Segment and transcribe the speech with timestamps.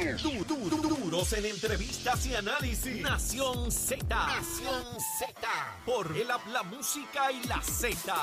[0.00, 3.02] Du- du- du- duros en entrevistas y análisis.
[3.02, 4.02] Nación Z.
[4.08, 4.82] Nación
[5.18, 5.34] Z.
[5.84, 8.14] Por el habla música y la Z.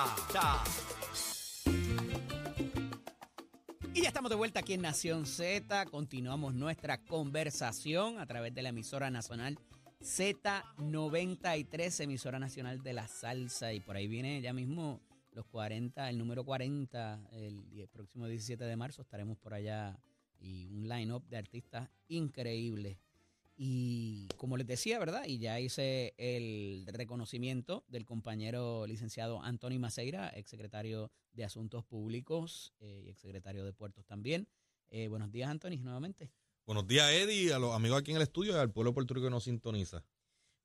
[3.94, 5.86] Y ya estamos de vuelta aquí en Nación Z.
[5.86, 9.60] Continuamos nuestra conversación a través de la emisora nacional
[10.02, 13.72] Z93, emisora nacional de la salsa.
[13.74, 15.00] Y por ahí viene ya mismo
[15.32, 19.96] los 40, el número 40, el, y el próximo 17 de marzo estaremos por allá
[20.40, 22.98] y un line-up de artistas increíbles.
[23.56, 25.26] Y como les decía, ¿verdad?
[25.26, 33.04] Y ya hice el reconocimiento del compañero licenciado Anthony Maceira, exsecretario de Asuntos Públicos eh,
[33.06, 34.48] y exsecretario de Puertos también.
[34.90, 36.32] Eh, buenos días, Anthony, nuevamente.
[36.68, 39.14] Buenos días, Eddie, a los amigos aquí en el estudio y al pueblo de Puerto
[39.14, 40.04] Rico que nos sintoniza.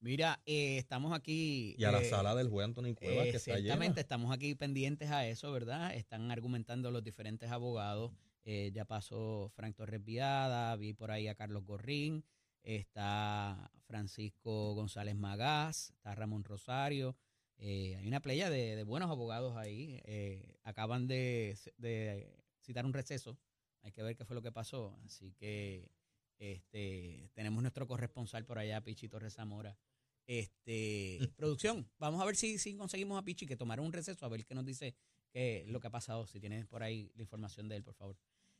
[0.02, 1.76] Mira, eh, estamos aquí.
[1.78, 3.86] Y a la eh, sala del juez Anthony Cuevas, que está llena.
[3.86, 5.94] estamos aquí pendientes a eso, ¿verdad?
[5.94, 8.10] Están argumentando los diferentes abogados.
[8.44, 12.24] Eh, ya pasó Frank Torres Viada, vi por ahí a Carlos Gorrín,
[12.62, 17.16] está Francisco González Magás, está Ramón Rosario.
[17.58, 20.00] Eh, hay una playa de, buenos abogados ahí.
[20.04, 23.38] Eh, acaban de, de citar un receso.
[23.82, 24.98] Hay que ver qué fue lo que pasó.
[25.04, 25.92] Así que
[26.38, 29.78] este, tenemos nuestro corresponsal por allá, Pichi Torres Zamora.
[30.26, 34.28] Este, producción, vamos a ver si, si conseguimos a Pichi que tomara un receso, a
[34.28, 34.96] ver qué nos dice
[35.32, 36.26] qué es lo que ha pasado.
[36.26, 38.16] Si tienes por ahí la información de él, por favor.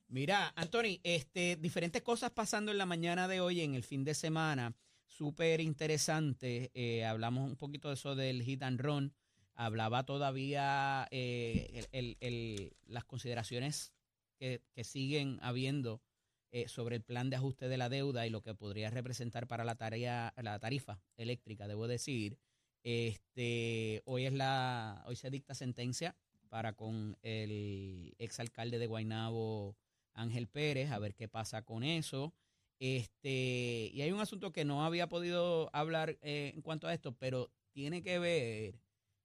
[0.08, 4.14] Mira, Anthony, este, diferentes cosas pasando en la mañana de hoy, en el fin de
[4.14, 4.74] semana,
[5.06, 6.70] súper interesante.
[6.74, 9.14] Eh, hablamos un poquito de eso del hit and run.
[9.54, 13.92] Hablaba todavía eh, el- el- las consideraciones
[14.38, 16.02] que, que siguen habiendo
[16.50, 19.64] eh, sobre el plan de ajuste de la deuda y lo que podría representar para
[19.64, 22.38] la tarea, la tarifa eléctrica, debo decir.
[22.82, 26.14] Este, hoy es la, hoy se dicta sentencia
[26.52, 29.74] para con el exalcalde de Guaynabo,
[30.12, 32.34] Ángel Pérez, a ver qué pasa con eso.
[32.78, 37.16] Este, y hay un asunto que no había podido hablar eh, en cuanto a esto,
[37.16, 38.78] pero tiene que ver,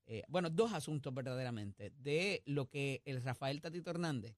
[0.06, 4.38] eh, bueno, dos asuntos verdaderamente, de lo que el Rafael Tatito Hernández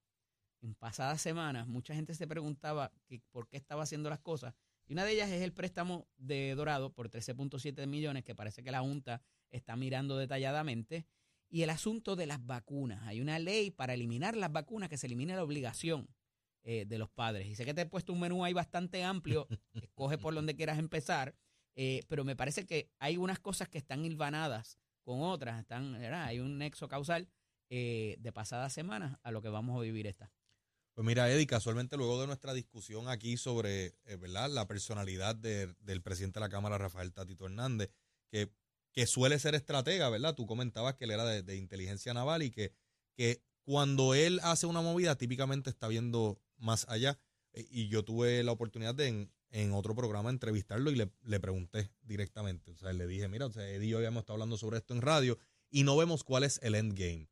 [0.63, 4.56] en pasadas semanas, mucha gente se preguntaba que por qué estaba haciendo las cosas.
[4.88, 8.72] Y una de ellas es el préstamo de Dorado por 13.7 millones, que parece que
[8.72, 9.22] la Junta
[9.52, 11.06] está mirando detalladamente.
[11.50, 13.02] Y el asunto de las vacunas.
[13.08, 16.08] Hay una ley para eliminar las vacunas, que se elimine la obligación
[16.64, 17.48] eh, de los padres.
[17.48, 20.78] Y sé que te he puesto un menú ahí bastante amplio, escoge por donde quieras
[20.78, 21.36] empezar,
[21.76, 26.26] eh, pero me parece que hay unas cosas que están hilvanadas con otras, están, ¿verdad?
[26.26, 27.28] hay un nexo causal
[27.72, 30.31] eh, de pasadas semanas a lo que vamos a vivir esta.
[30.94, 34.50] Pues mira, Eddie, casualmente luego de nuestra discusión aquí sobre ¿verdad?
[34.50, 37.90] la personalidad de- del presidente de la Cámara, Rafael Tatito Hernández,
[38.30, 38.52] que,
[38.91, 40.35] que suele ser estratega, ¿verdad?
[40.35, 42.73] Tú comentabas que él era de, inteligencia naval y que,
[43.16, 47.19] que cuando él hace una movida típicamente está viendo más allá.
[47.53, 51.39] Eh, Y yo tuve la oportunidad de en, en otro programa entrevistarlo y le, le
[51.39, 52.72] pregunté directamente.
[52.72, 54.94] O sea, le dije, mira, o sea, Eddie y yo habíamos estado hablando sobre esto
[54.94, 55.38] en radio
[55.69, 57.29] y no vemos cuál es el endgame.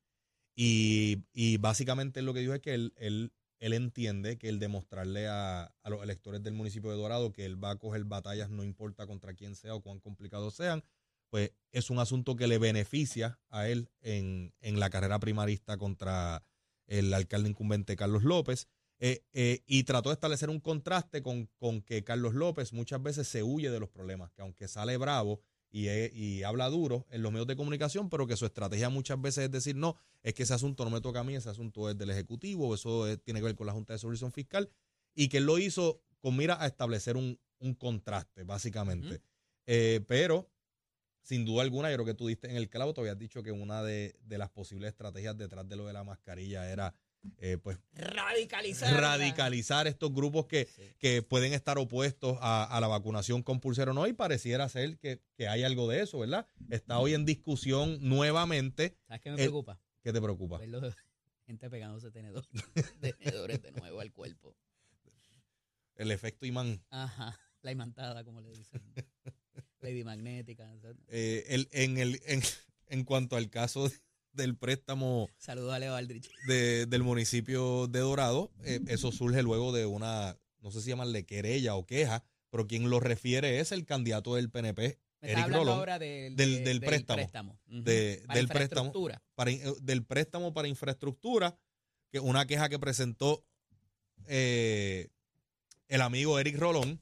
[0.56, 5.28] Y, y básicamente lo que dijo es que él, él, él entiende que el demostrarle
[5.28, 8.64] a, a los electores del municipio de Dorado que él va a coger batallas no
[8.64, 10.84] importa contra quién sea o cuán complicados sean,
[11.30, 16.44] pues es un asunto que le beneficia a él en, en la carrera primarista contra
[16.88, 18.68] el alcalde incumbente Carlos López.
[19.00, 23.28] Eh, eh, y trató de establecer un contraste con, con que Carlos López muchas veces
[23.28, 25.40] se huye de los problemas, que aunque sale bravo
[25.70, 29.22] y, eh, y habla duro en los medios de comunicación, pero que su estrategia muchas
[29.22, 31.92] veces es decir, no, es que ese asunto no me toca a mí, ese asunto
[31.92, 34.68] es del Ejecutivo, eso es- tiene que ver con la Junta de Supervisión Fiscal,
[35.14, 39.22] y que él lo hizo con mira a establecer un, un contraste, básicamente.
[39.68, 40.50] Eh, pero,
[41.28, 43.52] sin duda alguna, yo creo que tú diste en el clavo, te habías dicho que
[43.52, 46.94] una de, de las posibles estrategias detrás de lo de la mascarilla era,
[47.40, 48.94] eh, pues, Radicalizar.
[48.94, 50.84] radicalizar estos grupos que, Sí.
[51.00, 55.22] que pueden estar opuestos a, a la vacunación compulsoria o no, y pareciera ser que,
[55.36, 56.48] que hay algo de eso, ¿verdad?
[56.70, 58.96] Está hoy en discusión nuevamente.
[59.08, 59.82] ¿Sabes qué me El- preocupa?
[60.02, 60.62] ¿Qué te preocupa?
[61.46, 62.50] Gente pegándose tenedores,
[63.02, 64.56] tenedores de nuevo al cuerpo.
[65.96, 66.82] El efecto imán.
[66.90, 68.82] Ajá, la imantada, como le dicen.
[69.82, 70.72] Lady Magnética.
[71.10, 72.42] Eh, el- en, el, en,
[72.88, 73.90] en cuanto al caso
[74.34, 76.30] del préstamo Saludos a Leo Aldrich.
[76.48, 81.26] de- del municipio de Dorado, eh, eso surge luego de una, no sé si llamarle
[81.26, 85.44] querella o queja, pero quien lo refiere es el candidato del PNP, Me Eric está
[85.46, 87.60] hablando Rolón, ahora del, del- de- del préstamo.
[87.68, 87.82] Ujú.
[87.84, 88.94] de- Para del préstamo.
[89.36, 91.58] para, eh, del préstamo para infraestructura,
[92.12, 93.44] que una queja que presentó
[94.28, 95.10] eh,
[95.88, 97.02] el amigo Eric Rolón.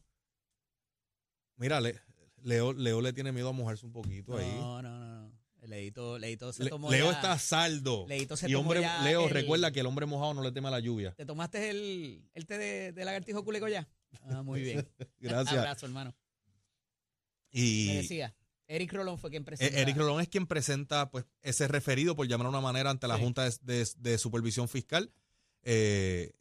[1.57, 2.00] Mira, Le-
[2.46, 4.46] Leo, Leo le tiene miedo a mojarse un poquito ahí.
[4.60, 5.32] No, no, no.
[5.68, 8.06] Leito, Leito se tomó Leo ya- está a saldo.
[8.08, 10.52] Leito se y tomó hombre, ya Leo, el- recuerda que el hombre mojado no le
[10.52, 11.12] teme a la lluvia.
[11.16, 13.90] ¿Te tomaste el, el té de, de lagartijo culeco ya?
[14.30, 14.88] Ah, muy bien.
[15.20, 15.58] Gracias.
[15.58, 16.16] Abrazo, hermano.
[17.52, 18.36] Y Me decía,
[18.68, 19.78] Eric Rolón fue quien eh, presentó.
[19.78, 23.16] Eric Rolón es quien presenta pues ese referido, por llamar de una manera, ante la
[23.16, 23.24] Sí.
[23.24, 25.12] Junta de, de- de Supervisión Fiscal.
[25.64, 26.34] Eh,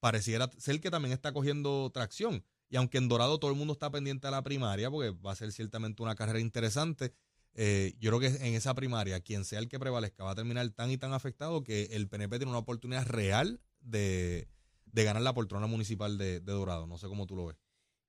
[0.00, 2.44] pareciera ser que también está cogiendo tracción.
[2.68, 5.36] Y aunque en Dorado todo el mundo está pendiente a la primaria, porque va a
[5.36, 7.12] ser ciertamente una carrera interesante,
[7.54, 10.68] eh, yo creo que en esa primaria, quien sea el que prevalezca, va a terminar
[10.70, 14.48] tan y tan afectado que el PNP tiene una oportunidad real de,
[14.84, 16.86] de ganar la poltrona municipal de, de Dorado.
[16.86, 17.56] No sé cómo tú lo ves.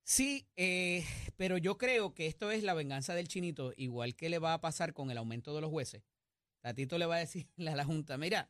[0.03, 1.05] Sí, eh,
[1.35, 4.61] pero yo creo que esto es la venganza del chinito, igual que le va a
[4.61, 6.01] pasar con el aumento de los jueces.
[6.61, 8.49] Tatito le va a decirle a la Junta, mira,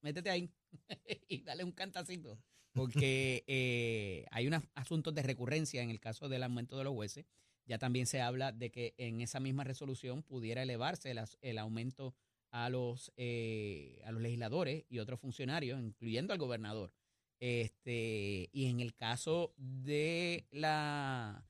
[0.00, 0.50] métete ahí
[1.28, 2.38] y dale un cantacito,
[2.74, 7.24] porque eh, hay unos asuntos de recurrencia en el caso del aumento de los jueces.
[7.66, 12.14] Ya también se habla de que en esa misma resolución pudiera elevarse el, aumento
[12.50, 16.92] a los, eh, a los legisladores y otros funcionarios, incluyendo al gobernador.
[17.40, 21.46] Este, y en el caso de la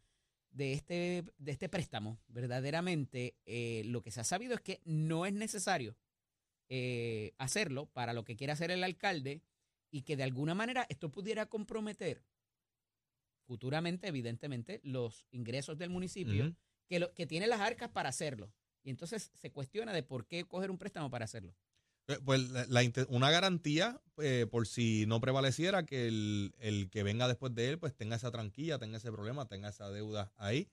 [0.51, 5.27] de este, de este préstamo, verdaderamente eh, lo que se ha sabido es que no
[5.27, 5.97] es necesario
[6.69, 9.43] eh, hacerlo para lo que quiere hacer el alcalde
[9.95, 12.21] y que de alguna manera esto pudiera comprometer
[13.47, 16.53] futuramente, evidentemente, los ingresos del municipio,
[16.89, 18.53] que, lo, que tiene las arcas para hacerlo.
[18.83, 21.55] Y entonces se cuestiona de por qué coger un préstamo para hacerlo.
[22.09, 26.91] Eh, Pues la- la inte- una garantía, eh, por si no prevaleciera, que el, el
[26.91, 30.33] que venga después de él, pues tenga esa tranquilla, tenga ese problema, tenga esa deuda
[30.37, 30.69] ahí.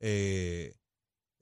[0.00, 0.74] eh,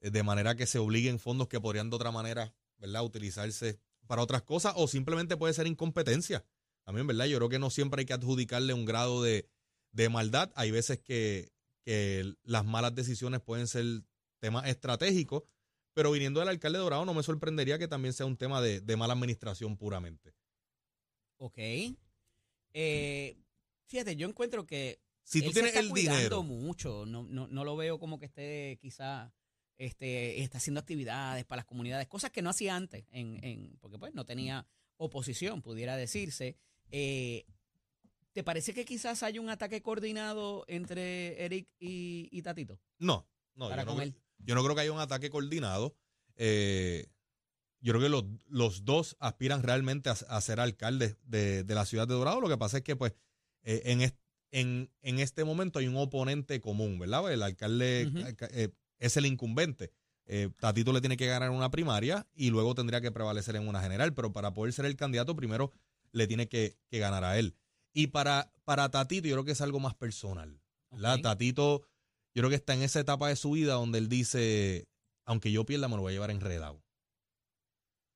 [0.01, 4.41] de manera que se obliguen fondos que podrían de otra manera, ¿verdad?, utilizarse para otras
[4.43, 6.43] cosas, o simplemente puede ser incompetencia.
[6.83, 7.25] También, ¿verdad?
[7.25, 9.47] Yo creo que no siempre hay que adjudicarle un grado de,
[9.91, 10.51] de maldad.
[10.55, 11.51] Hay veces que,
[11.83, 13.85] que las malas decisiones pueden ser
[14.39, 15.43] temas estratégicos,
[15.93, 18.81] pero viniendo del alcalde de Dorado no me sorprendería que también sea un tema de,
[18.81, 20.33] de mala administración puramente.
[21.37, 21.57] Ok.
[22.73, 23.37] Eh,
[23.87, 27.05] fíjate, yo encuentro que Si tú él tienes se está el cuidando dinero, mucho.
[27.05, 29.33] No, no, no lo veo como que esté quizá
[29.77, 33.97] este, está haciendo actividades para las comunidades, cosas que no hacía antes, en, en, porque
[33.97, 34.65] pues no tenía
[34.97, 36.57] oposición, pudiera decirse.
[36.95, 37.45] Eh,
[38.33, 42.79] ¿Te parece que quizás hay un ataque coordinado entre Eric y, y Tatito?
[42.99, 44.21] no, no, para yo no, con creo- él.
[44.39, 45.95] yo no creo que haya un ataque coordinado.
[46.35, 47.07] Eh,
[47.81, 51.85] yo creo que los, los dos aspiran realmente a, a ser alcaldes de, de la
[51.85, 52.41] ciudad de Dorado.
[52.41, 53.13] Lo que pasa es que, pues,
[53.63, 54.17] eh, en, est-
[54.51, 57.31] en, en este momento hay un oponente común, ¿verdad?
[57.33, 58.69] El alcalde eh, eh,
[58.99, 59.91] es el incumbente.
[60.59, 64.13] Tatito le tiene que ganar una primaria y luego tendría que prevalecer en una general,
[64.13, 65.73] pero para poder ser el candidato primero
[66.13, 67.55] le tiene que, que ganar a él.
[67.93, 70.61] Y para, para Tatito yo creo que es algo más personal.
[71.21, 71.81] Tatito
[72.35, 74.87] yo creo que está en esa etapa de su vida donde él dice,
[75.25, 76.81] aunque yo pierda me lo voy a llevar enredado.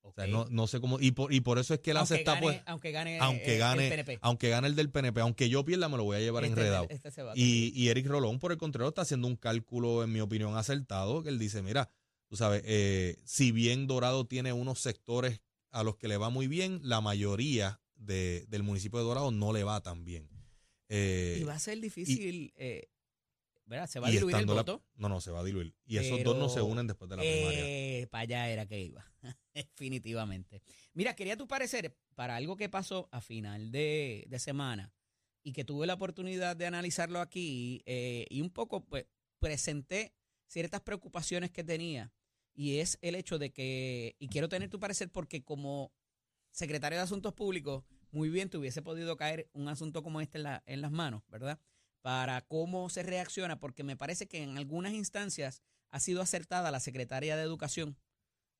[0.01, 2.13] O sea, no, no sé cómo, y por, y por eso es que él hace
[2.13, 4.19] aunque esta, gane, pues, aunque gane, aunque eh, gane- el PNP.
[4.21, 6.87] aunque gane el del PNP, aunque yo pierda me lo voy a llevar Este- enredado.
[6.89, 10.13] este se va Y, y Eric Rolón, por el contrario, está haciendo un cálculo, en
[10.13, 11.89] mi opinión, acertado, que él dice, mira,
[12.29, 15.41] tú sabes, eh, si bien Dorado tiene unos sectores
[15.71, 19.53] a los que le va muy bien, la mayoría de- del municipio de Dorado no
[19.53, 20.29] le va tan bien.
[20.89, 22.87] Eh, Y va a ser difícil, eh,
[23.65, 23.87] ¿verdad?
[23.87, 24.83] Se va a diluir el la- voto.
[24.95, 25.75] no, no, se va a diluir.
[25.85, 28.07] Y esos dos no se unen después de la primaria.
[28.09, 29.05] para allá era que iba,
[29.53, 30.61] definitivamente.
[30.93, 34.93] Mira, quería tu parecer para algo que pasó a final de, de semana
[35.43, 39.05] y que tuve la oportunidad de analizarlo aquí eh, y un poco pues
[39.39, 40.13] presenté
[40.47, 42.11] ciertas preocupaciones que tenía
[42.53, 45.91] y es el hecho de que, y quiero tener tu parecer porque como
[46.57, 50.43] secretario de Asuntos Públicos, muy bien te hubiese podido caer un asunto como este en,
[50.43, 51.59] la- en las manos, ¿verdad?
[52.01, 55.61] Para cómo se reacciona, porque me parece que en algunas instancias
[55.91, 57.95] ha sido acertada la secretaria de Educación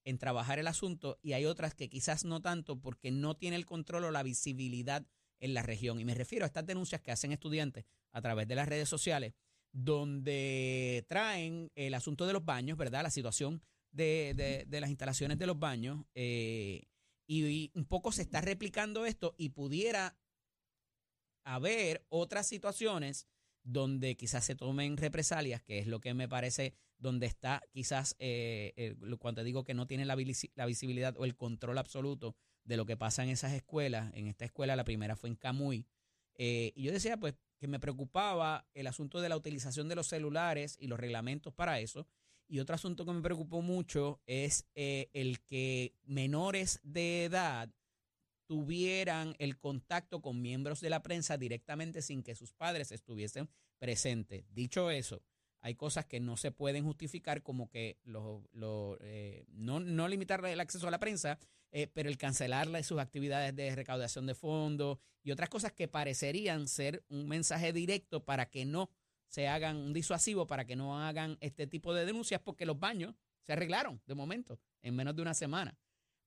[0.06, 3.66] en trabajar el asunto y hay otras que quizás no tanto porque no tiene el
[3.66, 5.06] control o la visibilidad
[5.40, 6.00] en la región.
[6.00, 9.34] Y me refiero a estas denuncias que hacen estudiantes a través de las redes sociales,
[9.72, 13.02] donde traen el asunto de los baños, ¿verdad?
[13.04, 13.62] La situación
[13.92, 16.06] de, de- de las instalaciones de los baños.
[16.14, 16.84] eh,
[17.28, 20.18] y, un poco se está replicando esto y pudiera
[21.44, 23.28] haber otras situaciones
[23.64, 28.74] donde quizás se tomen represalias, que es lo que me parece donde está quizás, eh,
[28.78, 32.98] eh, cuando digo que no tiene la visibilidad o el control absoluto de lo que
[32.98, 34.14] pasa en esas escuelas.
[34.14, 35.86] En esta escuela, la primera fue en Camuy.
[36.40, 40.08] eh, y yo decía, pues, que me preocupaba el asunto de la utilización de los
[40.08, 42.08] celulares y los reglamentos para eso.
[42.48, 47.70] Y otro asunto que me preocupó mucho es eh, el que menores de edad
[48.48, 54.46] tuvieran el contacto con miembros de la prensa directamente sin que sus padres estuviesen presentes.
[54.54, 55.22] Dicho eso,
[55.60, 57.98] hay cosas que no se pueden justificar como que
[59.02, 61.38] eh, no, no limitar el acceso a la prensa,
[61.72, 66.70] eh, pero el cancelarle sus actividades de recaudación de fondos y otras cosas que parecerían
[66.70, 68.90] ser un mensaje directo para que no
[69.28, 73.16] se hagan un disuasivo para que no hagan este tipo de denuncias porque los baños
[73.42, 75.78] se arreglaron de momento en menos de una semana.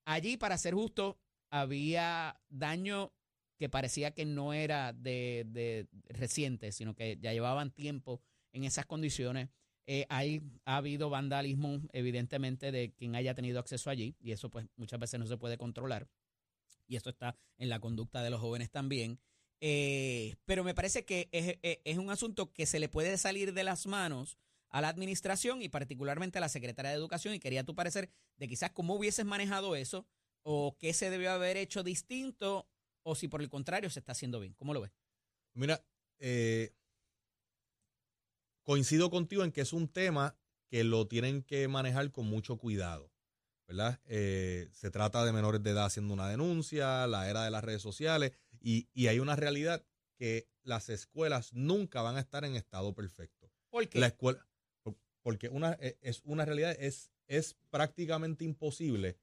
[0.04, 1.19] Allí, para ser justo,
[1.50, 3.12] había daño
[3.57, 8.87] que parecía que no era de, de reciente, sino que ya llevaban tiempo en esas
[8.87, 9.50] condiciones.
[9.87, 14.66] Eh, hay, ha habido vandalismo, evidentemente, de quien haya tenido acceso allí, y eso pues
[14.76, 16.09] muchas veces no se puede controlar.
[16.87, 19.19] Y esto está en la conducta de los jóvenes también.
[19.61, 23.64] Eh, pero me parece que es, es, un asunto que se le puede salir de
[23.64, 24.38] las manos
[24.71, 27.35] a la administración y particularmente a la secretaria de Educación.
[27.35, 30.07] Y quería tu parecer de quizás cómo hubieses manejado eso
[30.43, 32.69] o qué se debió haber hecho distinto
[33.02, 34.55] o si por el contrario se está haciendo bien.
[34.55, 34.93] ¿Cómo lo ves?
[35.55, 35.85] Mira,
[36.19, 36.75] eh,
[38.62, 40.37] coincido contigo en que es un tema
[40.69, 43.10] que lo tienen que manejar con mucho cuidado.
[43.71, 44.00] ¿Verdad?
[44.07, 47.81] Eh, se trata de menores de edad haciendo una denuncia, la era de las redes
[47.81, 49.87] sociales, y, hay una realidad
[50.17, 53.49] que las escuelas nunca van a estar en estado perfecto.
[53.71, 54.00] ¿Por qué?
[54.00, 54.45] La escuela,
[55.23, 59.17] porque una, e, es una realidad, es, es prácticamente imposible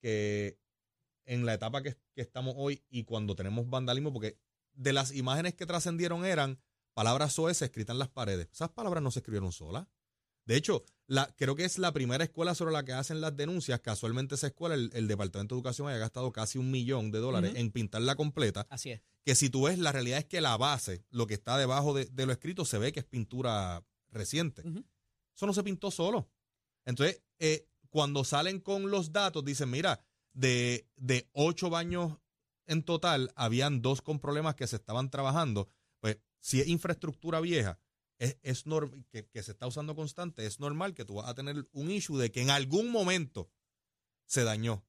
[0.00, 0.58] que
[1.24, 4.36] en la etapa que, que estamos hoy y cuando tenemos vandalismo, porque
[4.72, 6.58] de las imágenes que trascendieron eran
[6.92, 8.48] palabras soez escritas en las paredes.
[8.50, 9.86] Esas palabras no se escribieron solas.
[10.44, 13.80] De hecho, la, creo que es la primera escuela sobre la que hacen las denuncias.
[13.80, 17.70] Casualmente esa escuela, el, Departamento de Educación haya gastado casi un millón de dólares en
[17.70, 18.66] pintarla completa.
[18.70, 19.02] Así es.
[19.24, 22.08] Que si tú ves, la realidad es que la base, lo que está debajo de,
[22.26, 24.62] lo escrito, se ve que es pintura reciente.
[25.34, 26.28] Eso no se pintó solo.
[26.84, 30.00] Entonces, eh, cuando salen con los datos, dicen, mira,
[30.32, 32.16] de, de ocho baños
[32.66, 35.68] en total, habían dos con problemas que se estaban trabajando.
[36.00, 37.78] Pues si es infraestructura vieja
[38.22, 38.64] es, es
[39.10, 42.18] que, que, se está usando constante, es normal que tú vas a tener un issue
[42.18, 43.50] de que en algún momento
[44.26, 44.86] se dañó.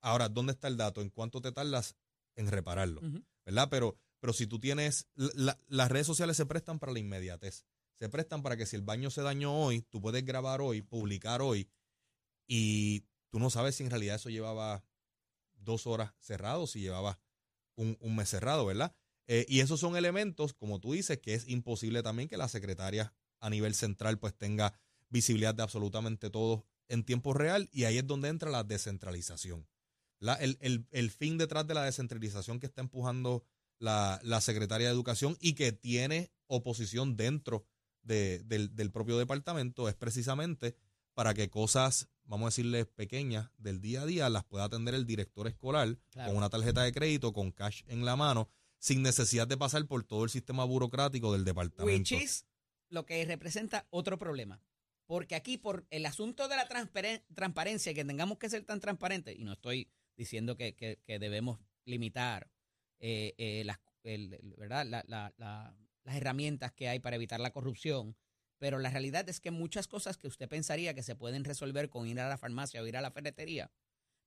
[0.00, 1.02] Ahora, ¿dónde está el dato?
[1.02, 1.96] ¿En cuánto te tardas
[2.36, 3.00] en repararlo?
[3.44, 3.68] ¿Verdad?
[3.70, 7.66] Pero, pero si tú tienes, las redes sociales se prestan para la inmediatez.
[7.96, 11.42] Se prestan para que si el baño se dañó hoy, tú puedes grabar hoy, publicar
[11.42, 11.68] hoy,
[12.46, 13.00] y
[13.30, 14.84] tú no sabes si en realidad eso llevaba
[15.56, 17.18] dos horas cerrado, si llevaba
[17.74, 18.94] un, un mes cerrado, ¿verdad?
[19.28, 23.12] Eh, y esos son elementos, como tú dices, que es imposible también que la secretaria
[23.40, 24.72] a nivel central pues tenga
[25.08, 29.66] visibilidad de absolutamente todo en tiempo real y ahí es donde entra la descentralización.
[30.20, 33.44] el, fin detrás de la descentralización que está empujando
[33.78, 37.66] la, secretaria de Educación y que tiene oposición dentro
[38.02, 40.76] del, propio departamento es precisamente
[41.14, 45.06] para que cosas, vamos a decirles, pequeñas del día a día las pueda atender el
[45.06, 49.56] director escolar con una tarjeta de crédito, con cash en la mano sin necesidad de
[49.56, 52.14] pasar por todo el sistema burocrático del departamento.
[52.14, 52.46] Which is
[52.88, 54.62] lo que representa otro problema.
[55.06, 59.44] Porque aquí, por el asunto de la transparencia, que tengamos que ser tan transparentes, y
[59.44, 62.50] no estoy diciendo que, debemos limitar
[62.98, 63.78] eh, eh, las,
[66.04, 68.16] herramientas que hay para evitar la corrupción,
[68.58, 72.06] pero la realidad es que muchas cosas que usted pensaría que se pueden resolver con
[72.06, 73.70] ir a la farmacia o ir a la ferretería,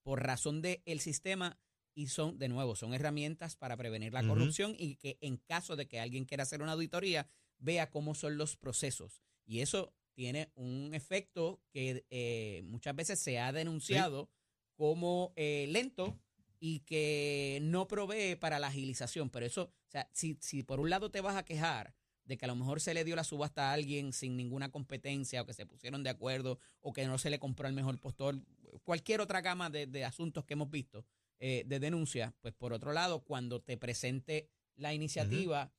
[0.03, 1.57] por razón del el sistema
[1.99, 5.85] y son, de nuevo, son herramientas para prevenir la corrupción y que en caso de
[5.85, 7.27] que alguien quiera hacer una auditoría,
[7.57, 9.21] vea cómo son los procesos.
[9.45, 14.29] Y eso tiene un efecto que eh, muchas veces se ha denunciado
[14.77, 16.17] como eh, lento
[16.57, 19.29] y que no provee para la agilización.
[19.29, 22.45] Pero eso, o sea, si, si por un lado te vas a quejar de que
[22.45, 25.53] a lo mejor se le dio la subasta a alguien sin ninguna competencia o que
[25.53, 28.39] se pusieron de acuerdo o que no se le compró el mejor postor,
[28.85, 31.05] cualquier otra gama de, de asuntos que hemos visto,
[31.39, 35.71] eh, de denuncia, pues por otro lado, cuando te presente la iniciativa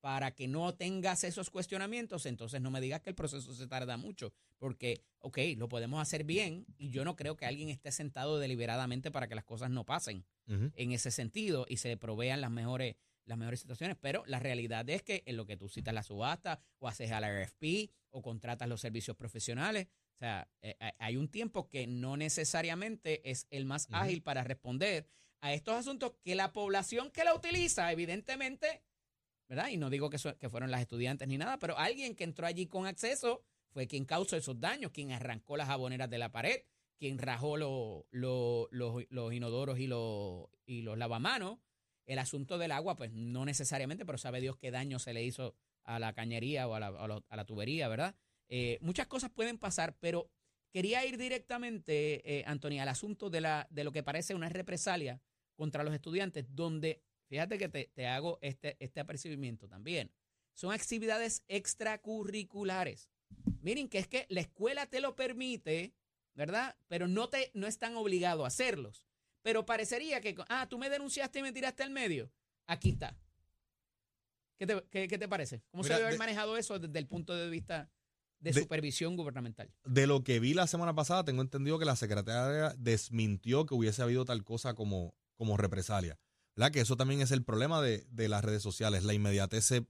[0.00, 3.96] para que no tengas esos cuestionamientos, entonces no me digas que el proceso se tarda
[3.96, 8.38] mucho, porque, ok, lo podemos hacer bien y yo no creo que alguien esté sentado
[8.38, 12.94] deliberadamente para que las cosas no pasen en ese sentido y se provean las mejores
[13.24, 16.60] las mejores situaciones, pero la realidad es que en lo que tú citas la subasta
[16.78, 21.68] o haces al RFP o contratas los servicios profesionales, o sea, eh, hay un tiempo
[21.68, 25.06] que no necesariamente es el más ágil para responder
[25.42, 28.82] a estos asuntos que la población que la utiliza, evidentemente,
[29.46, 29.68] ¿verdad?
[29.68, 32.66] Y no digo que, que fueron las estudiantes ni nada, pero alguien que entró allí
[32.66, 36.62] con acceso fue quien causó esos daños, quien arrancó las jaboneras de la pared,
[36.98, 38.06] quien rajó los
[39.34, 39.84] inodoros y,
[40.64, 41.58] y los lavamanos.
[42.06, 45.54] El asunto del agua, pues no necesariamente, pero sabe Dios qué daño se le hizo
[45.84, 48.16] a la cañería o a la, a la tubería, ¿verdad?
[48.48, 50.30] Eh, muchas cosas pueden pasar, pero
[50.72, 55.20] quería ir directamente, eh, Antonia, al asunto de, la, de lo que parece una represalia
[55.54, 60.12] contra los estudiantes, donde, fíjate que te, hago este, este apercibimiento también,
[60.54, 63.10] son actividades extracurriculares.
[63.62, 65.94] Miren que es que la escuela te lo permite,
[66.34, 66.76] ¿verdad?
[66.88, 69.06] Pero no, te, no están obligados a hacerlos.
[69.42, 72.30] Pero parecería que, ah, tú me denunciaste y me tiraste al medio.
[72.66, 73.16] Aquí está.
[74.58, 75.62] ¿Qué te, qué- qué te parece?
[75.70, 77.90] ¿Cómo Mira, se debe haber manejado eso desde el punto de vista
[78.40, 79.72] de, De- supervisión gubernamental?
[79.84, 84.02] De lo que vi la semana pasada, tengo entendido que la secretaria desmintió que hubiese
[84.02, 86.18] habido tal cosa como, como represalia.
[86.54, 86.72] ¿Verdad?
[86.72, 89.04] Que eso también es el problema de, de las redes sociales.
[89.04, 89.86] La inmediatez se,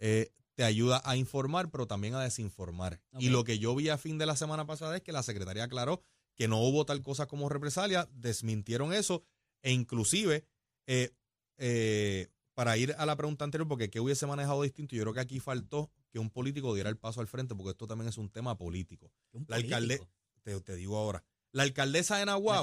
[0.00, 3.00] eh, te ayuda a informar, pero también a desinformar.
[3.20, 5.62] Y lo que yo vi a fin de la semana pasada es que la secretaria
[5.64, 6.02] aclaró
[6.34, 9.22] que no hubo tal cosa como represalia, desmintieron eso,
[9.62, 10.44] e inclusive,
[10.88, 11.10] eh,
[11.56, 14.96] eh, para ir a la pregunta anterior, porque ¿qué hubiese manejado distinto?
[14.96, 17.86] Yo creo que aquí faltó que un político diera el paso al frente, porque esto
[17.86, 19.12] también es un tema político.
[19.32, 20.08] Un La alcalde- político.
[20.42, 21.22] Te, te digo ahora.
[21.52, 22.62] La alcaldesa de Nahuabo,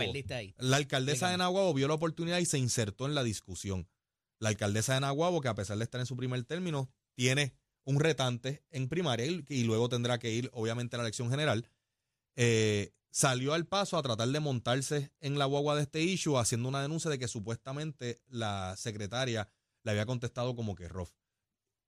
[0.57, 1.37] la alcaldesa de.
[1.37, 3.87] Nahuabo vio la oportunidad y se insertó en la discusión.
[4.39, 7.99] La alcaldesa de Nahuabo, que a pesar de estar en su primer término, tiene un
[7.99, 11.67] retante en primaria y, y luego tendrá que ir, obviamente, a la elección general,
[12.35, 16.67] eh, salió al paso a tratar de montarse en la guagua de este issue, haciendo
[16.69, 19.49] una denuncia de que supuestamente la secretaria
[19.83, 21.09] le había contestado como que rough.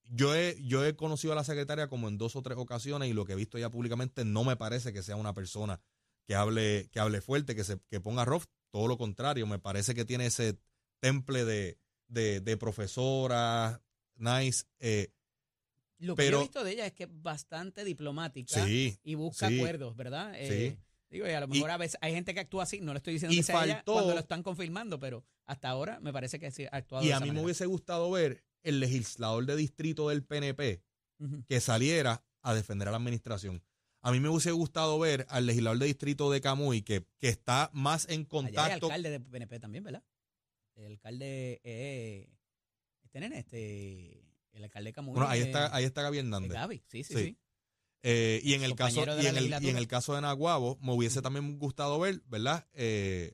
[0.10, 3.14] Yo he, yo he conocido a la secretaria como en dos o tres ocasiones y
[3.14, 5.82] lo que he visto ya públicamente no me parece que sea una persona
[6.26, 9.96] que hable, que hable fuerte, que se que ponga rough, todo lo contrario, me parece
[9.96, 10.60] que tiene ese
[11.00, 13.82] temple de, de, de profesora,
[14.16, 14.66] nice.
[14.80, 15.12] eh,
[16.00, 19.48] Lo que yo he visto de ella es que es bastante diplomática sí, y busca
[19.48, 19.56] sí.
[19.56, 20.34] acuerdos, ¿verdad?
[20.36, 20.78] Eh,
[21.10, 23.14] Digo, y a lo mejor a veces hay gente que actúa así, no le estoy
[23.14, 26.52] diciendo que sea ella faltó- cuando lo están confirmando, pero hasta ahora me parece que
[26.52, 30.10] sí ha actuado y de a mí me hubiese gustado ver el legislador de distrito
[30.10, 30.82] del PNP
[31.48, 33.64] que saliera a defender a la administración.
[34.02, 37.70] A mí me hubiese gustado ver al legislador de distrito de Camuy que, que está
[37.74, 38.86] más en Allá hay contacto.
[38.88, 40.04] alcalde de PNP también, ¿verdad?
[40.76, 42.30] El alcalde, eh,
[43.04, 44.24] este nene, este,
[44.54, 45.14] el alcalde de Camuy.
[45.14, 46.52] Bueno, ahí está, ahí está Gaby Hernández.
[46.52, 47.24] Gaby, sí, sí, Sí.
[47.26, 47.38] sí.
[48.04, 50.94] Eh, y en el caso y en el, y en el caso de Naguabo me
[50.94, 52.68] hubiese también gustado ver, ¿verdad?
[52.74, 53.34] Eh,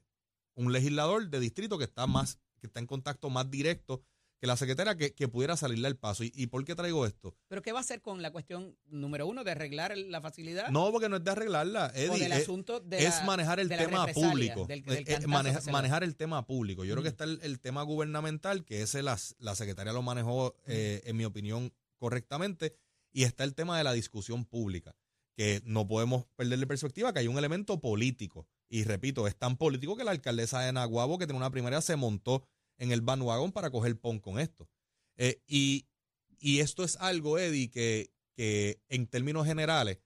[0.55, 4.01] un legislador de distrito que está más que está en contacto más directo
[4.43, 6.25] que la secretaria que, que pudiera salirle al paso.
[6.25, 7.33] ¿Y, ¿Y por qué traigo esto?
[7.47, 10.67] Pero ¿qué va a hacer con la cuestión número uno de arreglar la facilidad?
[10.67, 12.23] No, porque no es de arreglarla, o Eddie.
[12.23, 14.65] del es- asunto de es la- manejar el de la tema público.
[14.65, 16.83] del- del maneja- manejar el tema público.
[16.83, 20.57] Yo creo que está el, el tema gubernamental, que ese las, la secretaria lo manejó,
[20.65, 22.75] eh, en mi opinión, correctamente.
[23.13, 24.93] Y está el tema de la discusión pública,
[25.37, 28.45] que no podemos perderle perspectiva que hay un elemento político.
[28.67, 31.95] Y repito, es tan político que la alcaldesa de Naguabo, que tiene una primaria, se
[31.95, 32.43] montó
[32.83, 34.67] en el bandwagon para coger pon con esto.
[35.15, 35.87] Eh, y,
[36.37, 39.99] y esto es algo, Eddie, que, que en términos generales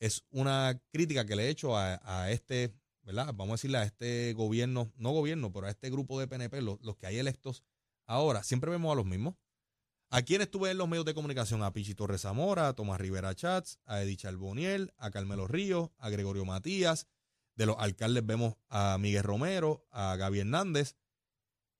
[0.00, 3.26] es una crítica que le he hecho a, a este, ¿verdad?
[3.34, 6.80] Vamos a decirle a este gobierno, no gobierno, pero a este grupo de PNP, los,
[6.80, 7.62] los que hay electos
[8.06, 9.34] ahora, siempre vemos a los mismos.
[10.08, 11.62] ¿A quién estuve en los medios de comunicación?
[11.62, 16.08] A Pichi Torres Zamora, a Tomás Rivera Chats, a Edith Charboniel, a Carmelo Ríos, a
[16.08, 17.06] Gregorio Matías.
[17.56, 20.96] De los alcaldes vemos a Miguel Romero, a Gaby Hernández.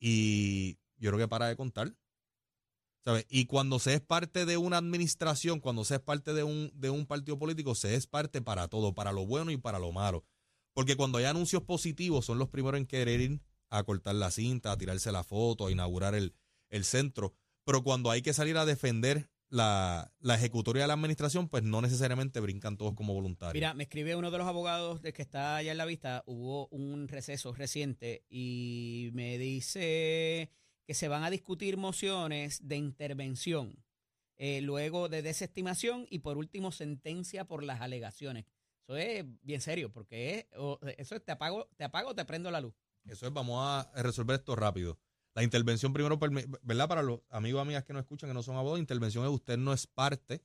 [0.05, 1.97] Y yo creo que para de contar.
[3.05, 3.25] ¿Sabes?
[3.29, 6.91] Y cuando se es parte de una administración, cuando se es parte de un, de
[6.91, 10.25] un partido político, se es parte para todo, para lo bueno y para lo malo.
[10.75, 14.73] Porque cuando hay anuncios positivos, son los primeros en querer ir a cortar la cinta,
[14.73, 16.35] a tirarse la foto, a inaugurar el,
[16.69, 17.33] el centro.
[17.65, 21.83] Pero cuando hay que salir a defender la, la ejecutoria de la administración, pues no
[21.83, 23.53] necesariamente brincan todos como voluntarios.
[23.53, 26.23] Mira, me escribe uno de los abogados de que está allá en la vista.
[26.25, 30.51] Hubo un receso reciente y me dice
[30.87, 33.85] que se van a discutir mociones de intervención,
[34.37, 38.47] eh, luego de desestimación y por último sentencia por las alegaciones.
[38.85, 40.47] Eso es bien serio, porque es,
[40.97, 42.75] eso es te apago, te apago o te prendo la luz.
[43.05, 44.99] Eso es, vamos a resolver esto rápido.
[45.35, 46.19] La intervención primero,
[46.63, 46.89] ¿verdad?
[46.89, 49.57] Para los amigos y amigas que no escuchan, que no son abogados, intervención es usted
[49.57, 50.43] no es parte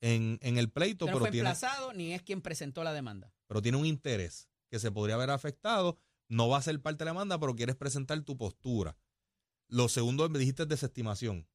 [0.00, 2.92] en, en el pleito, Usted no pero fue tiene, emplazado ni es quien presentó la
[2.92, 3.32] demanda.
[3.48, 5.98] pero tiene un interés que se podría haber afectado.
[6.28, 8.96] No va a ser parte de la demanda, pero quieres presentar tu postura.
[9.66, 11.48] Lo segundo, me dijiste desestimación.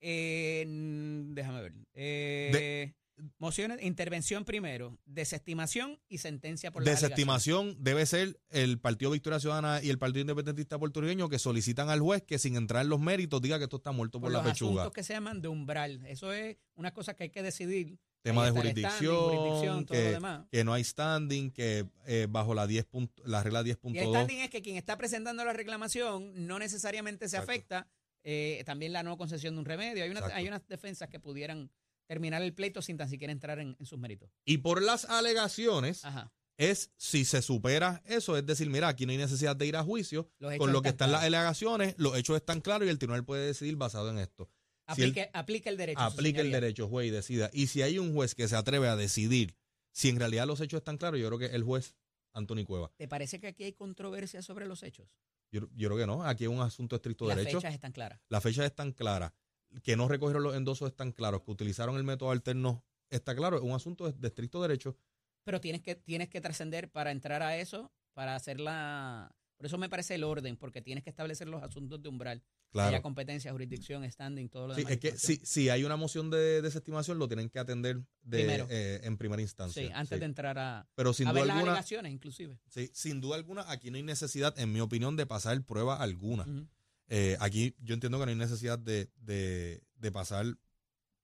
[0.00, 0.64] Eh,
[1.30, 1.72] déjame ver.
[1.94, 2.94] Eh,
[3.38, 7.10] mociones, intervención primero, desestimación y sentencia por alegaciones.
[7.10, 12.00] Desestimación debe ser el Partido Victoria Ciudadana y el Partido Independentista Puertorriqueño que solicitan al
[12.00, 14.42] juez que sin entrar en los méritos diga que esto está muerto por, por la
[14.42, 14.82] los pechuga.
[14.82, 16.04] asuntos que se llaman de umbral.
[16.06, 17.98] Eso es una cosa que hay que decidir.
[18.22, 20.46] Tema de jurisdicción, jurisdicción, que, demás.
[20.50, 24.08] que no hay standing, que eh, bajo la 10 punto- la regla Y el 10.2
[24.10, 27.52] standing es que quien está presentando la reclamación no necesariamente se Exacto.
[27.52, 27.88] afecta.
[28.24, 30.02] eh, también la no concesión de un remedio.
[30.04, 31.70] Hay, una, hay unas defensas que pudieran
[32.08, 34.30] terminar el pleito sin tan siquiera entrar en, en sus méritos.
[34.44, 36.32] Y por las alegaciones Ajá.
[36.56, 39.84] es si se supera eso, es decir, mira, aquí no hay necesidad de ir a
[39.84, 43.46] juicio, con lo que están las alegaciones, los hechos están claros y el tribunal puede
[43.46, 44.50] decidir basado en esto.
[44.94, 46.00] Si él Aplique, aplique el derecho.
[46.00, 47.50] aplica el derecho, juez, y decida.
[47.52, 49.54] Y si hay un juez que se atreve a decidir
[49.92, 51.94] si en realidad los hechos están claros, yo creo que el juez
[52.32, 52.90] Anthony Cueva.
[52.96, 55.18] ¿Te parece que aquí hay controversia sobre los hechos?
[55.50, 57.60] Yo, yo creo que no, aquí es un asunto estricto de Las derecho.
[57.60, 58.20] fechas están claras.
[58.28, 59.32] Las fechas están claras.
[59.82, 63.62] Que no recogieron los endosos están claros, que utilizaron el método alterno está claro, es
[63.62, 64.96] un asunto de, estricto derecho.
[65.44, 69.34] Pero tienes que, tienes que trascender para entrar a eso, para hacer la...
[69.56, 72.44] Por eso me parece el orden, porque tienes que establecer los asuntos de umbral.
[72.70, 72.90] Claro.
[72.90, 74.92] Haya competencia, jurisdicción, standing, todo lo sí, demás.
[74.92, 79.00] Es que si, si, hay una moción de desestimación, lo tienen que atender de, eh,
[79.02, 79.82] en primera instancia.
[79.82, 82.60] Sí, antes de entrar a, Pero sin a duda ver alguna, las alegaciones, inclusive.
[82.68, 86.46] Sí, sin duda alguna, aquí no hay necesidad, en mi opinión, de pasar prueba alguna.
[87.08, 90.46] Eh, aquí yo entiendo que no hay necesidad de, de, de pasar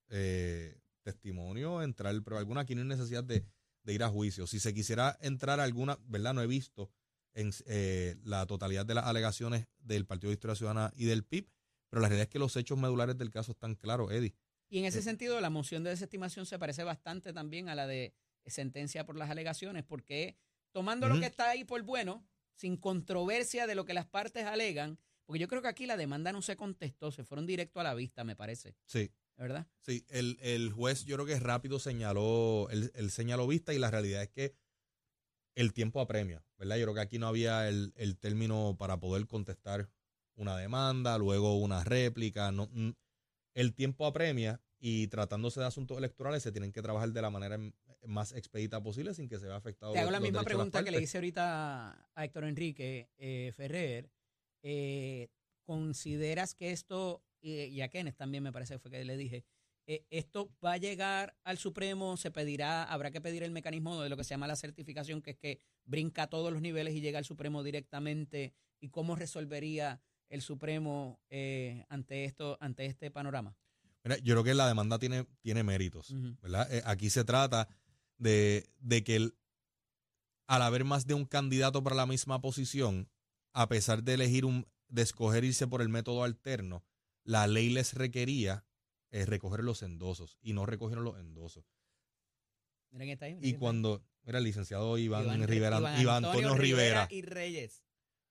[0.09, 2.63] eh, testimonio, entrar prueba alguna.
[2.63, 3.45] Aquí no hay necesidad de,
[3.87, 4.47] ir a juicio.
[4.47, 6.35] Si se quisiera entrar alguna, ¿verdad?
[6.35, 6.91] No he visto
[7.35, 11.51] en eh, la totalidad de las alegaciones del Partido de Historia Ciudadana y del PIB,
[11.91, 14.35] pero la realidad es que los hechos medulares del caso están claros, Eddie.
[14.71, 18.15] Y en ese sentido, la moción de desestimación se parece bastante también a la de
[18.47, 20.37] sentencia por las alegaciones, porque
[20.73, 24.99] tomando lo que está ahí por bueno, sin controversia de lo que las partes alegan,
[25.27, 27.95] porque yo creo que aquí la demanda no se contestó, se fueron directo a la
[27.95, 28.77] vista, me parece.
[28.87, 29.11] Sí.
[29.37, 29.67] ¿Verdad?
[29.81, 34.23] Sí, el, el juez yo creo que rápido señaló, el señaló vista y la realidad
[34.23, 34.55] es que
[35.55, 36.77] el tiempo apremia, ¿verdad?
[36.77, 39.89] Yo creo que aquí no había el, el término para poder contestar
[40.37, 42.69] una demanda, luego una réplica, no,
[43.55, 47.59] el tiempo apremia y tratándose de asuntos electorales se tienen que trabajar de la manera
[48.07, 49.93] más expedita posible sin que se vea afectado.
[49.93, 54.11] Te hago la misma pregunta que le hice ahorita a Héctor Enrique eh, Ferrer.
[54.65, 55.29] Eh,
[55.67, 59.45] ¿Consideras que esto, y, a Kenneth también me parece que fue que le dije,
[59.87, 64.09] eh, esto va a llegar al Supremo, se pedirá, habrá que pedir el mecanismo de
[64.09, 67.03] lo que se llama la certificación, que es que brinca a todos los niveles y
[67.03, 70.01] llega al Supremo directamente, y cómo resolvería
[70.31, 71.21] el Supremo
[71.89, 73.57] ante esto, ante este panorama?
[74.03, 76.69] Mira, yo creo que la demanda tiene, tiene méritos, ¿verdad?
[76.85, 77.69] aquí se trata
[78.19, 79.35] de, de que el,
[80.47, 83.09] al haber más de un candidato para la misma posición,
[83.55, 86.85] a pesar de elegir un, de escoger irse por el método alterno,
[87.23, 88.67] la ley les requería
[89.11, 91.65] eh, recoger los endosos y no recogieron los endosos.
[92.91, 97.83] Miren está ahí, y cuando era el licenciado Iván, Rivera, Iván, Antonio, Rivera, y Reyes.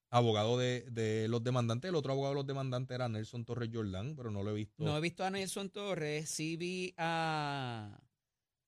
[0.09, 1.89] Abogado de, de, los demandantes.
[1.89, 4.83] El otro abogado de los demandantes era Nelson Torres Jordán, pero no lo he visto.
[4.83, 7.99] No he visto a Nelson Torres, sí vi a,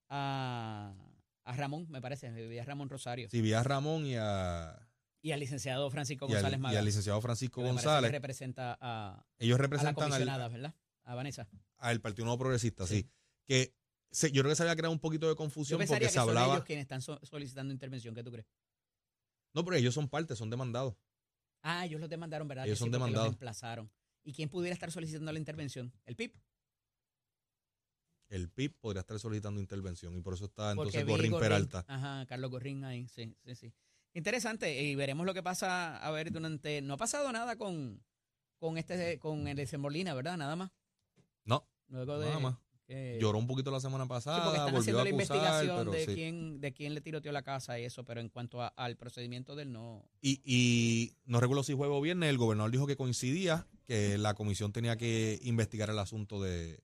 [0.10, 0.96] a,
[1.44, 3.30] a Ramón, me parece, vi a Ramón Rosario.
[3.30, 4.85] Sí, vi a Ramón y a
[5.26, 8.12] y al licenciado Francisco González Y al licenciado Francisco que González.
[8.12, 10.76] representa a, ellos representan a la ¿verdad?
[11.04, 11.48] A Vanessa.
[11.78, 13.10] Al Partido Nuevo Progresista, sí.
[13.44, 13.74] Que
[14.32, 16.54] yo creo que se había creado un poquito de confusión porque que se hablaba.
[16.54, 18.46] ellos quienes están solicitando intervención, ¿qué tú crees?
[19.56, 20.96] No, pero ellos son parte, son demandados.
[21.64, 22.68] Ah, ellos los demandaron, ¿verdad?
[22.68, 23.30] Ellos son demandados.
[23.30, 23.92] emplazaron.
[24.24, 25.92] ¿Y quién pudiera estar solicitando la intervención?
[26.06, 26.34] ¿El PIB?
[28.30, 31.84] El PIB podría estar solicitando intervención y por eso está entonces Gorrín, Gorrín Peralta.
[31.88, 33.74] Ajá, Carlos Gorrín ahí, sí, sí, sí.
[34.16, 38.02] Interesante, y veremos lo que pasa, a ver, durante, no ha pasado nada con,
[38.58, 40.38] con este, con el de Molina, ¿verdad?
[40.38, 40.72] Nada más.
[41.44, 42.56] No, Luego de, nada más.
[42.88, 46.06] Lloró un poquito la semana pasada, sí, porque están volvió haciendo a la investigación de,
[46.06, 49.74] quién, de quién le tiroteó la casa y eso, pero en cuanto al procedimiento del
[49.74, 50.08] no.
[50.22, 54.34] Y, y no recuerdo si jueves o viernes, el gobernador dijo que coincidía, que la
[54.34, 56.80] comisión tenía que investigar el asunto de,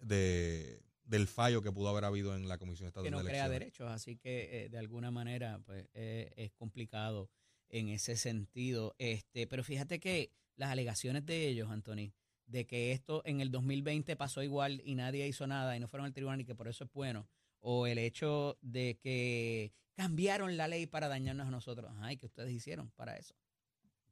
[0.00, 3.48] de del fallo que pudo haber habido en la Comisión Estatal que no de crea
[3.48, 7.30] derechos, así que eh, de alguna manera pues eh, es complicado
[7.70, 8.94] en ese sentido.
[8.98, 12.12] Este, pero fíjate que las alegaciones de ellos, Anthony,
[12.46, 16.06] de que esto en el 2020 pasó igual y nadie hizo nada y no fueron
[16.06, 17.26] al tribunal y que por eso es bueno,
[17.60, 22.52] o el hecho de que cambiaron la ley para dañarnos a nosotros, ay, que ustedes
[22.52, 23.34] hicieron para eso.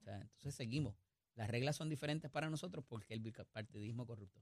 [0.00, 0.96] O sea, entonces seguimos.
[1.34, 4.40] Las reglas son diferentes para nosotros porque el bipartidismo corrupto.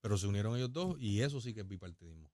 [0.00, 2.30] Pero se unieron ellos dos y eso sí que es bipartidismo.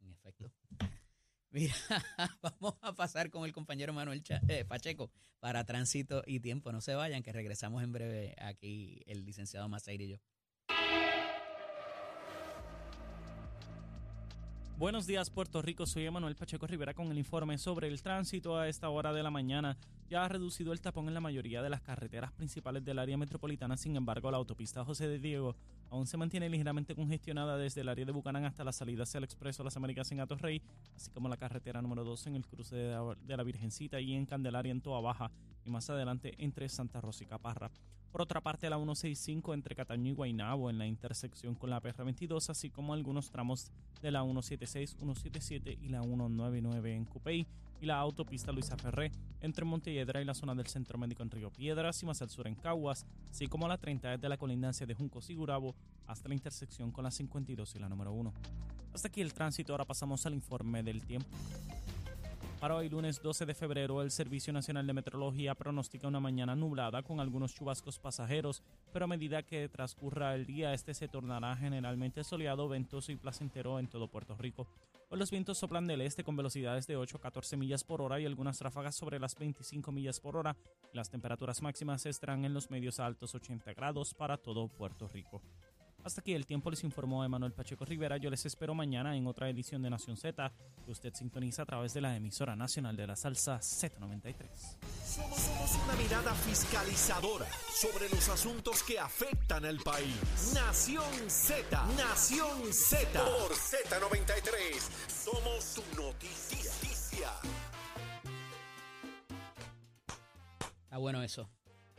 [0.00, 0.52] En efecto.
[1.50, 1.74] Mira,
[2.42, 6.72] vamos a pasar con el compañero Manuel eh, Pacheco para tránsito y tiempo.
[6.72, 10.16] No se vayan, que regresamos en breve aquí el licenciado Maceir y yo.
[14.78, 18.68] Buenos días Puerto Rico, soy Emanuel Pacheco Rivera con el informe sobre el tránsito a
[18.68, 19.76] esta hora de la mañana.
[20.08, 23.76] Ya ha reducido el tapón en la mayoría de las carreteras principales del área metropolitana,
[23.76, 25.56] sin embargo la autopista José de Diego
[25.90, 29.24] aún se mantiene ligeramente congestionada desde el área de Bucanán hasta la salida hacia el
[29.24, 30.62] Expreso Las Américas en Atorrey,
[30.94, 34.70] así como la carretera número 2 en el cruce de la Virgencita y en Candelaria
[34.70, 35.32] en Toa Baja
[35.64, 37.72] y más adelante entre Santa Rosa y Caparra.
[38.10, 42.48] Por otra parte, la 165 entre Cataño y Guaynabo en la intersección con la PR22,
[42.48, 47.46] así como algunos tramos de la 176, 177 y la 199 en Cupey
[47.80, 51.50] y la autopista Luisa Ferré entre Montelledra y la zona del Centro Médico en Río
[51.50, 54.94] Piedras y más al sur en Caguas, así como la 30 desde la colindancia de
[54.94, 55.74] Juncos y Gurabo
[56.06, 58.32] hasta la intersección con la 52 y la número 1.
[58.94, 61.28] Hasta aquí el tránsito, ahora pasamos al informe del tiempo.
[62.60, 67.04] Para hoy lunes 12 de febrero, el Servicio Nacional de Meteorología pronostica una mañana nublada
[67.04, 72.24] con algunos chubascos pasajeros, pero a medida que transcurra el día, este se tornará generalmente
[72.24, 74.66] soleado, ventoso y placentero en todo Puerto Rico.
[75.08, 78.18] Hoy los vientos soplan del este con velocidades de 8 a 14 millas por hora
[78.18, 80.56] y algunas ráfagas sobre las 25 millas por hora.
[80.92, 85.40] Las temperaturas máximas estarán en los medios altos 80 grados para todo Puerto Rico.
[86.08, 88.16] Hasta aquí el tiempo les informó Emanuel Pacheco Rivera.
[88.16, 90.50] Yo les espero mañana en otra edición de Nación Z,
[90.82, 94.34] que usted sintoniza a través de la emisora nacional de la salsa Z93.
[95.04, 97.44] Somos, somos una mirada fiscalizadora
[97.78, 100.52] sobre los asuntos que afectan al país.
[100.54, 103.06] Nación Z, Nación Z.
[103.12, 107.32] Por Z93, somos su noticia.
[110.84, 111.50] Está bueno eso.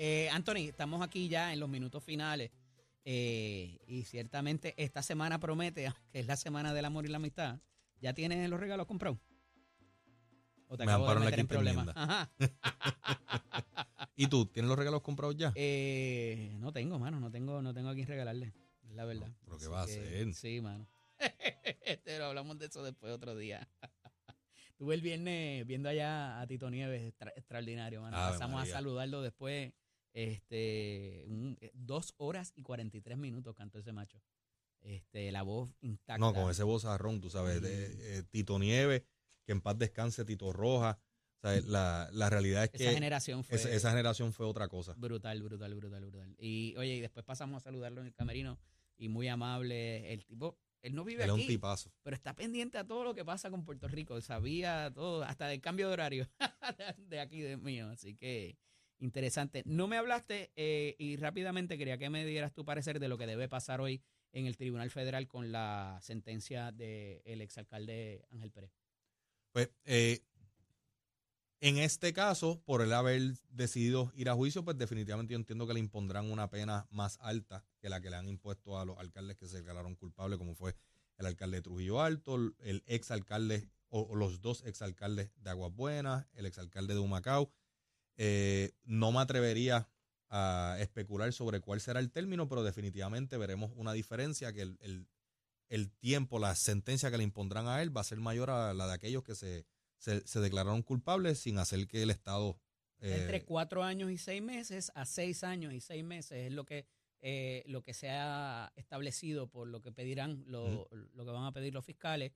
[0.02, 2.50] Eh, Anthony, estamos aquí ya en los minutos finales.
[3.06, 7.60] Eh, y ciertamente esta semana promete, que es la semana del amor y la amistad.
[8.02, 9.20] ¿Ya tienes los regalos comprados?
[10.68, 11.88] ¿O te Me acabo de meter en problemas?
[11.96, 12.32] Ajá.
[14.16, 14.46] ¿Y tú?
[14.46, 15.52] ¿Tienes los regalos comprados ya?
[15.56, 17.20] Eh, no tengo, mano.
[17.20, 18.54] No tengo, no tengo a quién regalarle.
[18.84, 19.32] Es la verdad.
[19.46, 20.34] pero ¿qué va a hacer?
[20.34, 20.88] Sí, mano.
[22.06, 23.68] Pero hablamos de eso después otro día.
[24.78, 28.16] Tuve el viernes viendo allá a Tito Nieves, extra- extraordinario, mano.
[28.16, 28.74] Pasamos María.
[28.74, 29.74] a saludarlo después.
[30.13, 34.22] Este, un- eh, dos horas y 43 minutos cantó ese macho.
[34.82, 36.17] Este, la voz intacta.
[36.19, 39.04] No, con ese bozarrón, tú sabes, de, eh, Tito Nieves,
[39.45, 41.00] que en paz descanse Tito Roja.
[41.38, 44.67] O sea, la, la realidad es Esa que generación fue esa, esa generación fue otra
[44.67, 44.93] cosa.
[44.98, 46.36] brutal, brutal, brutal, brutal.
[46.38, 48.60] Y oye, y después pasamos a saludarlo en el camerino
[48.98, 50.12] y muy amable.
[50.13, 51.48] El tipo, él no vive Él aquí.
[51.48, 51.91] tipazo.
[52.04, 54.19] pero está pendiente a todo lo que pasa con Puerto Rico.
[54.22, 56.30] Sabía todo, hasta del cambio de horario
[56.98, 57.89] de aquí de mío.
[57.89, 58.58] Así que
[59.00, 59.64] interesante.
[59.66, 63.28] No me hablaste eh, y rápidamente quería que me dieras tu parecer de lo que
[63.28, 68.72] debe pasar hoy en el Tribunal Federal con la sentencia del exalcalde Ángel Pérez.
[69.52, 70.22] Pues, eh,
[71.62, 75.74] en este caso, por el haber decidido ir a juicio, pues definitivamente yo entiendo que
[75.74, 79.36] le impondrán una pena más alta que la que le han impuesto a los alcaldes
[79.36, 80.76] que se declararon culpables, como fue
[81.18, 86.28] el alcalde de Trujillo Alto, el exalcalde o, o los dos exalcaldes de Aguas Buenas,
[86.34, 87.52] el exalcalde de Humacao.
[88.22, 89.90] Eh, no me atrevería
[90.30, 95.08] a especular sobre cuál será el término, pero definitivamente veremos una diferencia que el, el-
[95.70, 98.88] el tiempo, la sentencia que le impondrán a él va a ser mayor a la
[98.88, 99.66] de aquellos que se,
[100.00, 102.60] se, se declararon culpables sin hacer que el Estado...
[103.00, 106.66] eh, Entre cuatro años y seis meses a seis años y seis meses es lo
[106.66, 106.86] que
[107.22, 111.52] eh, lo que se ha establecido por lo que pedirán, lo, lo que van a
[111.54, 112.32] pedir los fiscales,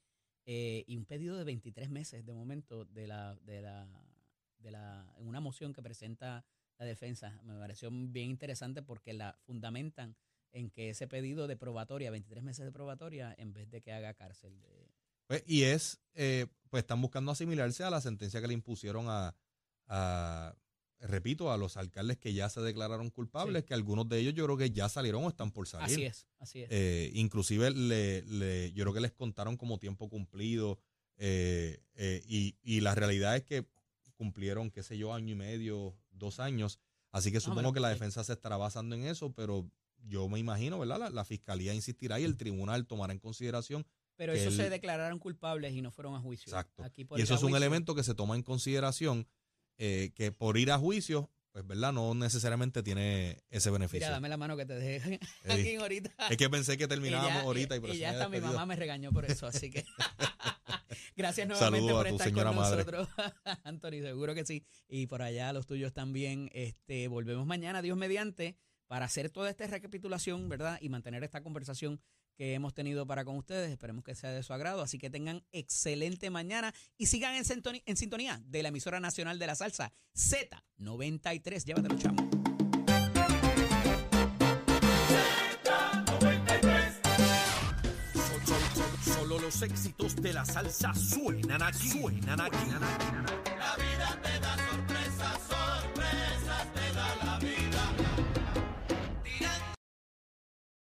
[0.46, 3.88] eh, y un pedido de 23 meses de momento de la, de la,
[4.64, 6.44] de la, en una moción que presenta
[6.80, 7.40] la defensa.
[7.44, 10.16] Me pareció bien interesante porque la fundamentan
[10.52, 14.14] en que ese pedido de probatoria, 23 meses de probatoria, en vez de que haga
[14.14, 14.60] cárcel.
[14.62, 14.90] De,
[15.28, 19.36] pues, y es, eh, pues están buscando asimilarse a la sentencia que le impusieron a,
[19.88, 20.56] a,
[21.00, 23.68] repito, a los alcaldes que ya se declararon culpables, Sí.
[23.68, 25.86] que algunos de ellos yo creo que ya salieron o están por salir.
[25.86, 26.70] así es, así es.
[26.72, 30.80] Eh, inclusive le, le- yo creo que les contaron como tiempo cumplido
[31.18, 33.68] eh, eh, y, y la realidad es que
[34.24, 36.80] cumplieron, qué sé yo, año y medio, dos años.
[37.12, 39.70] Así que o supongo que la defensa se estará basando en eso, pero
[40.06, 40.98] yo me imagino, ¿verdad?
[40.98, 43.86] La, la fiscalía insistirá y el tribunal tomará en consideración.
[44.16, 46.52] Pero esos se declararon culpables y no fueron a juicio.
[46.52, 46.84] Exacto.
[46.84, 49.28] Aquí por Y eso es un elemento que se toma en consideración,
[49.78, 51.92] eh, que por ir a juicio, pues, ¿verdad?
[51.92, 54.06] No necesariamente tiene ese beneficio.
[54.08, 55.52] Mira, dame la mano que te dejé Ey.
[55.62, 56.12] aquí ahorita.
[56.30, 58.66] Es que pensé que terminábamos ya- ahorita y por y eso ya hasta mi mamá
[58.66, 59.84] me regañó por eso, así que
[61.16, 62.78] gracias nuevamente Saludos por a tu estar señora con madre.
[62.86, 63.08] nosotros,
[63.64, 64.66] Anthony, seguro que sí.
[64.88, 66.50] Y por allá los tuyos también.
[66.54, 68.56] Este, volvemos mañana, Dios mediante,
[68.88, 70.78] para hacer toda esta recapitulación, ¿verdad?
[70.82, 72.00] Y mantener esta conversación
[72.36, 73.70] que hemos tenido para con ustedes.
[73.72, 74.82] Esperemos que sea de su agrado.
[74.82, 79.38] Así que tengan excelente mañana y sigan en, sintoni- en sintonía de la emisora nacional
[79.40, 81.64] de la salsa Z93.
[81.66, 82.43] Llévatelo, chamo.
[89.44, 91.90] Los éxitos de la salsa suenan aquí.
[91.90, 92.66] Suenan aquí.
[93.60, 94.63] La vida te